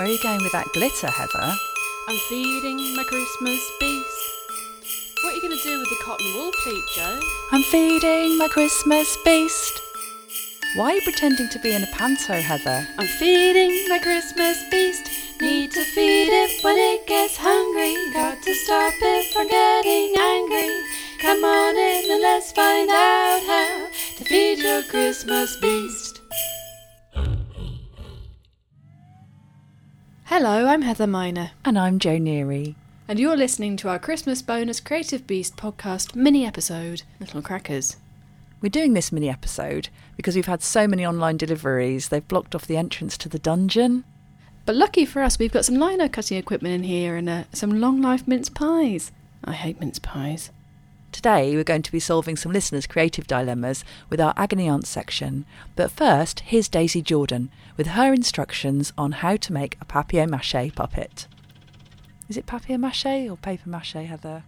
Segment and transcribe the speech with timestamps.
[0.00, 1.54] Where are you going with that glitter, Heather?
[2.08, 5.12] I'm feeding my Christmas beast.
[5.22, 7.20] What are you going to do with the cotton wool pleat, Joe?
[7.52, 9.78] I'm feeding my Christmas beast.
[10.74, 12.88] Why are you pretending to be in a panto, Heather?
[12.98, 15.02] I'm feeding my Christmas beast.
[15.38, 17.94] Need to feed it when it gets hungry.
[18.14, 20.82] Got to stop it from getting angry.
[21.20, 26.09] Come on in and let's find out how to feed your Christmas beast.
[30.30, 32.76] Hello, I'm Heather Miner, And I'm Joe Neary.
[33.08, 37.96] and you're listening to our Christmas bonus Creative Beast podcast mini episode, Little Crackers.
[38.60, 42.68] We're doing this mini episode because we've had so many online deliveries, they've blocked off
[42.68, 44.04] the entrance to the dungeon.
[44.66, 47.80] But lucky for us, we've got some lino cutting equipment in here and uh, some
[47.80, 49.10] long life mince pies.
[49.44, 50.52] I hate mince pies.
[51.12, 55.44] Today, we're going to be solving some listeners' creative dilemmas with our Agony Aunt section.
[55.76, 60.72] But first, here's Daisy Jordan with her instructions on how to make a papier mache
[60.74, 61.26] puppet.
[62.28, 64.44] Is it papier mache or paper mache, Heather?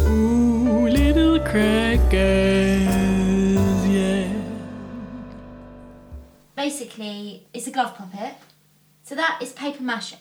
[0.00, 2.16] Ooh, little crackers,
[3.86, 4.40] yeah.
[6.56, 8.34] basically it's a glove puppet.
[9.02, 10.14] So that is paper mache.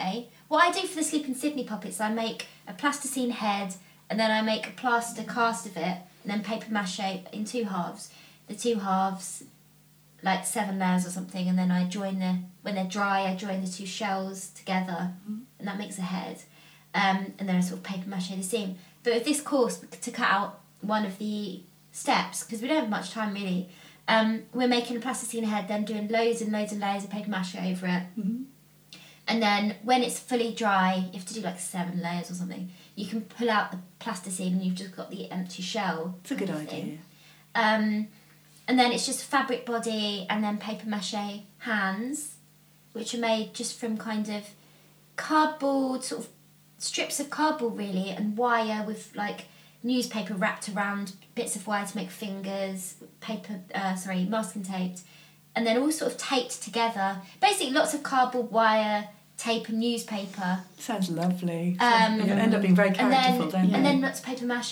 [0.47, 3.75] What I do for the Sleeping Sydney puppets, I make a plasticine head
[4.09, 6.99] and then I make a plaster cast of it and then paper mache
[7.31, 8.11] in two halves.
[8.47, 9.43] The two halves,
[10.23, 13.63] like seven layers or something, and then I join the when they're dry, I join
[13.63, 15.13] the two shells together,
[15.59, 16.41] and that makes a head.
[16.93, 18.77] Um, and then I sort of paper mache the seam.
[19.03, 22.89] But with this course, to cut out one of the steps, because we don't have
[22.89, 23.69] much time really,
[24.07, 27.29] um, we're making a plasticine head, then doing loads and loads and layers of paper
[27.29, 28.03] mache over it.
[29.27, 32.71] And then when it's fully dry, you have to do like seven layers or something.
[32.99, 36.15] You can pull out the plasticine and you've just got the empty shell.
[36.21, 36.97] It's a good idea.
[37.55, 38.09] Um,
[38.67, 42.35] and then it's just fabric body and then paper mache hands,
[42.91, 44.49] which are made just from kind of
[45.15, 46.29] cardboard, sort of
[46.77, 49.45] strips of cardboard really, and wire with like
[49.81, 55.03] newspaper wrapped around bits of wire to make fingers, paper, uh, sorry, masking taped,
[55.55, 57.21] and then all sort of taped together.
[57.41, 59.07] Basically, lots of cardboard wire,
[59.39, 61.77] tape, and newspaper, Sounds lovely.
[61.79, 63.75] Um, you end up being very and characterful, then don't you?
[63.77, 64.71] and then lots of paper mache.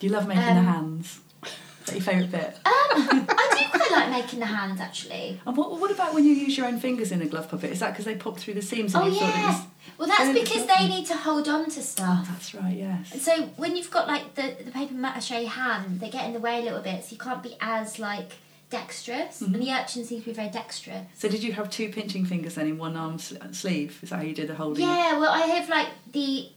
[0.00, 1.20] Do you love making the um, hands?
[1.42, 1.52] Is
[1.86, 2.56] that your favourite bit?
[2.66, 5.40] Um, I do quite like making the hands actually.
[5.46, 7.70] And what, what about when you use your own fingers in a glove puppet?
[7.70, 9.46] Is that because they pop through the seams and Oh you it yeah.
[9.52, 9.66] was...
[9.98, 12.28] Well, that's because they need to hold on to Oh, stuff.
[12.28, 13.12] that's right, yes.
[13.12, 16.40] And so when you've got like the, the paper mache hand, they get in the
[16.40, 18.32] way a little bit, so you can't be as like
[18.70, 19.40] dexterous.
[19.40, 19.54] Mm-hmm.
[19.54, 21.06] And the urchins need to be very dexterous.
[21.16, 23.98] So did you have two pinching fingers then in one arm s- sleeve?
[24.02, 24.82] Is that how you did the holding?
[24.86, 26.48] Yeah, well, I have like the.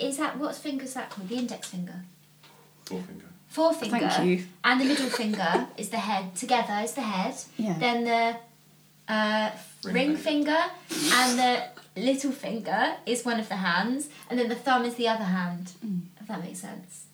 [0.00, 1.28] Is that what finger's that called?
[1.28, 2.02] The index finger.
[2.84, 3.24] Forefinger.
[3.48, 3.98] Forefinger.
[4.08, 4.46] Thank you.
[4.64, 6.34] And the middle finger is the head.
[6.36, 7.34] Together is the head.
[7.56, 7.76] Yeah.
[7.78, 8.36] Then the
[9.12, 9.50] uh,
[9.84, 10.56] ring, Ring finger.
[11.12, 11.62] and the
[11.96, 15.72] little finger is one of the hands, and then the thumb is the other hand.
[16.20, 17.06] If that makes sense.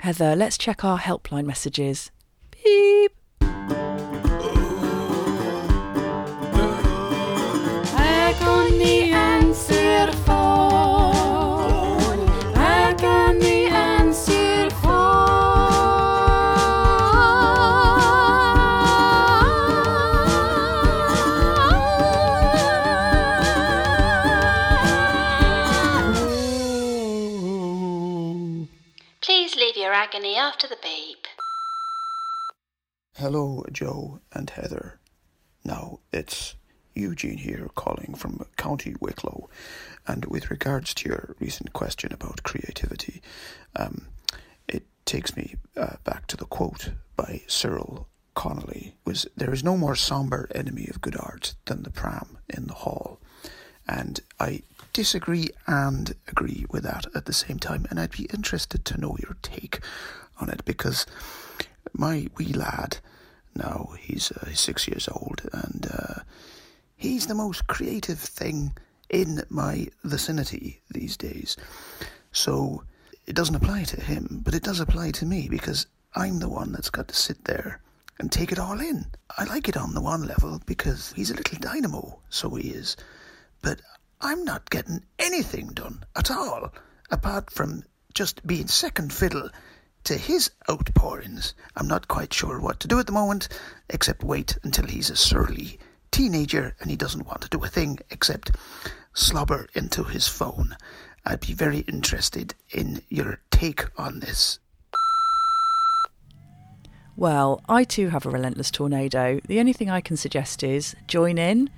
[0.00, 2.10] Heather, let's check our helpline messages.
[2.50, 3.12] Beep.
[30.82, 31.26] Beep.
[33.16, 34.98] Hello, Joe and Heather.
[35.64, 36.54] Now, it's
[36.94, 39.48] Eugene here calling from County Wicklow.
[40.06, 43.20] And with regards to your recent question about creativity,
[43.76, 44.06] um,
[44.68, 49.76] it takes me uh, back to the quote by Cyril Connolly was there is no
[49.76, 53.20] more somber enemy of good art than the pram in the hall.
[53.86, 54.62] And I
[54.92, 57.86] disagree and agree with that at the same time.
[57.90, 59.80] And I'd be interested to know your take
[60.40, 61.06] on it because
[61.92, 62.98] my wee lad
[63.54, 66.20] now he's uh, six years old and uh,
[66.96, 68.72] he's the most creative thing
[69.08, 71.56] in my vicinity these days.
[72.32, 72.84] So
[73.26, 76.72] it doesn't apply to him, but it does apply to me because I'm the one
[76.72, 77.80] that's got to sit there
[78.18, 79.06] and take it all in.
[79.36, 82.96] I like it on the one level because he's a little dynamo, so he is.
[83.62, 83.80] But
[84.20, 86.72] I'm not getting anything done at all,
[87.10, 87.82] apart from
[88.14, 89.50] just being second fiddle
[90.04, 91.54] to his outpourings.
[91.76, 93.48] I'm not quite sure what to do at the moment,
[93.88, 95.78] except wait until he's a surly
[96.10, 98.52] teenager and he doesn't want to do a thing except
[99.12, 100.76] slobber into his phone.
[101.24, 104.58] I'd be very interested in your take on this.
[107.16, 109.40] Well, I too have a relentless tornado.
[109.46, 111.68] The only thing I can suggest is join in,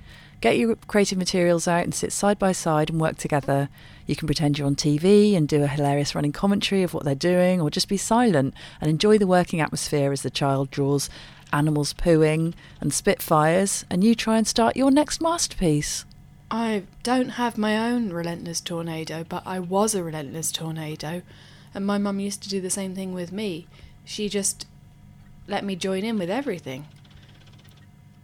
[0.43, 3.69] get your creative materials out and sit side by side and work together.
[4.05, 7.15] You can pretend you're on TV and do a hilarious running commentary of what they're
[7.15, 11.09] doing, or just be silent and enjoy the working atmosphere as the child draws
[11.53, 16.03] animals pooing and spitfires, and you try and start your next masterpiece.
[16.51, 21.21] I don't have my own relentless tornado, but I was a relentless tornado,
[21.73, 23.65] and my mum used to do the same thing with me.
[24.03, 24.67] She just
[25.47, 26.85] let me join in with everything.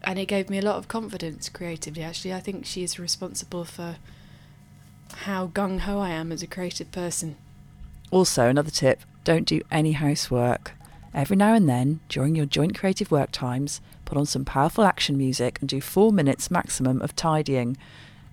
[0.03, 2.33] And it gave me a lot of confidence creatively, actually.
[2.33, 3.97] I think she is responsible for
[5.13, 7.35] how gung ho I am as a creative person.
[8.11, 10.71] Also, another tip don't do any housework.
[11.13, 15.17] Every now and then, during your joint creative work times, put on some powerful action
[15.17, 17.77] music and do four minutes maximum of tidying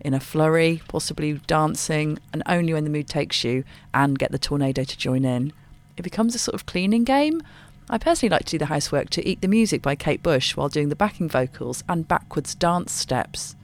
[0.01, 4.39] in a flurry, possibly dancing, and only when the mood takes you, and get the
[4.39, 5.53] tornado to join in.
[5.97, 7.43] It becomes a sort of cleaning game.
[7.89, 10.69] I personally like to do the housework to Eat the Music by Kate Bush while
[10.69, 13.55] doing the backing vocals and backwards dance steps.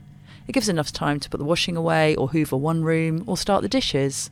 [0.47, 3.63] It gives enough time to put the washing away, or hoover one room, or start
[3.63, 4.31] the dishes.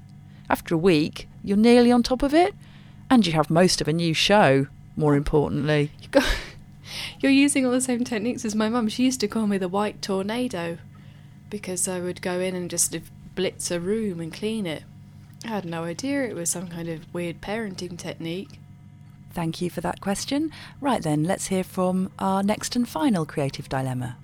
[0.50, 2.54] After a week, you're nearly on top of it,
[3.10, 5.92] and you have most of a new show, more importantly.
[7.20, 8.90] You're using all the same techniques as my mum.
[8.90, 10.78] She used to call me the white tornado
[11.50, 12.98] because I would go in and just
[13.36, 14.84] blitz a room and clean it.
[15.46, 18.60] I had no idea it was some kind of weird parenting technique.
[19.34, 20.52] Thank you for that question.
[20.80, 24.18] Right then, let's hear from our next and final creative dilemma.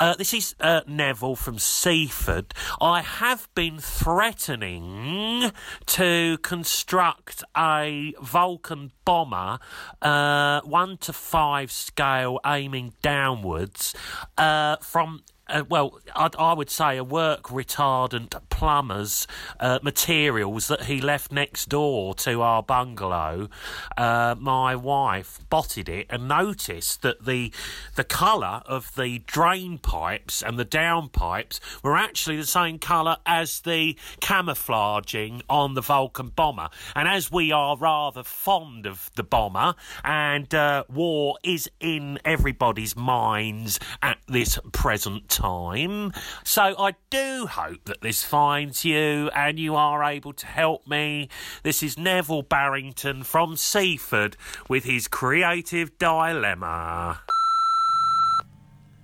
[0.00, 2.52] Uh, this is uh, Neville from Seaford.
[2.80, 5.50] I have been threatening
[5.86, 9.58] to construct a Vulcan bomber,
[10.02, 13.94] uh, one to five scale, aiming downwards,
[14.36, 19.26] uh, from uh, well, I'd, I would say a work retardant plumber's
[19.60, 23.48] uh, materials that he left next door to our bungalow.
[23.96, 27.52] Uh, my wife spotted it and noticed that the
[27.94, 33.16] the colour of the drain pipes and the down pipes were actually the same colour
[33.26, 36.68] as the camouflaging on the Vulcan bomber.
[36.94, 42.96] And as we are rather fond of the bomber, and uh, war is in everybody's
[42.96, 46.12] minds at this present time.
[46.44, 51.28] So I do hope that this finds you and you are able to help me.
[51.62, 54.36] This is Neville Barrington from Seaford
[54.68, 57.20] with his creative dilemma.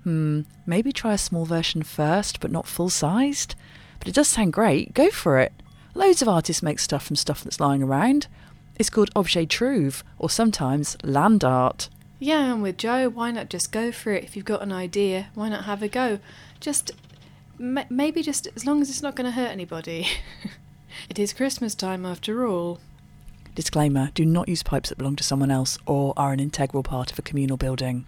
[0.04, 3.54] Hmm, maybe try a small version first, but not full sized.
[3.98, 5.52] But it does sound great, go for it.
[5.94, 8.26] Loads of artists make stuff from stuff that's lying around.
[8.76, 11.90] It's called objet trouve, or sometimes land art.
[12.22, 13.08] Yeah, I'm with Joe.
[13.08, 14.22] Why not just go for it?
[14.22, 16.20] If you've got an idea, why not have a go?
[16.60, 16.92] Just
[17.58, 20.06] maybe just as long as it's not going to hurt anybody.
[21.10, 22.78] it is Christmas time after all.
[23.56, 27.10] Disclaimer do not use pipes that belong to someone else or are an integral part
[27.10, 28.06] of a communal building.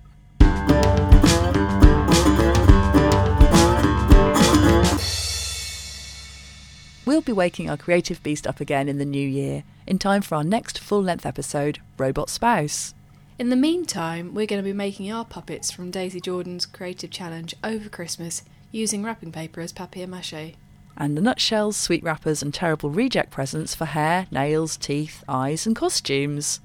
[7.04, 10.36] We'll be waking our creative beast up again in the new year, in time for
[10.36, 12.94] our next full length episode, Robot Spouse.
[13.36, 17.52] In the meantime, we're going to be making our puppets from Daisy Jordan's Creative Challenge
[17.64, 20.54] over Christmas using wrapping paper as papier mache.
[20.96, 25.74] And the nutshells, sweet wrappers, and terrible reject presents for hair, nails, teeth, eyes, and
[25.74, 26.60] costumes.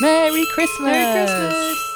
[0.00, 0.80] Merry Christmas!
[0.80, 1.87] Merry Christmas!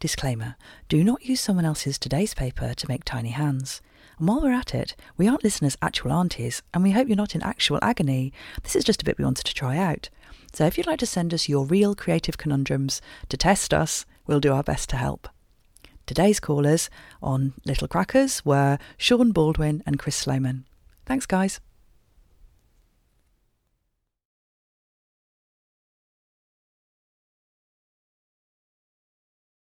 [0.00, 0.56] Disclaimer
[0.88, 3.82] Do not use someone else's today's paper to make tiny hands.
[4.18, 7.34] And while we're at it, we aren't listeners' actual aunties, and we hope you're not
[7.34, 8.32] in actual agony.
[8.62, 10.08] This is just a bit we wanted to try out.
[10.54, 14.40] So if you'd like to send us your real creative conundrums to test us, we'll
[14.40, 15.28] do our best to help.
[16.06, 16.88] Today's callers
[17.22, 20.64] on Little Crackers were Sean Baldwin and Chris Sloman.
[21.04, 21.60] Thanks, guys.